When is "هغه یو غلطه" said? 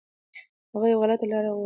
0.71-1.25